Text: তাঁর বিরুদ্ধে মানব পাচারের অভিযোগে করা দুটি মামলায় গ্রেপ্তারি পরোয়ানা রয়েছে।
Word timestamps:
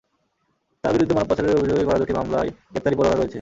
তাঁর 0.83 0.93
বিরুদ্ধে 0.93 1.15
মানব 1.15 1.27
পাচারের 1.29 1.59
অভিযোগে 1.59 1.87
করা 1.87 1.97
দুটি 1.97 2.13
মামলায় 2.13 2.49
গ্রেপ্তারি 2.71 2.95
পরোয়ানা 2.97 3.17
রয়েছে। 3.17 3.29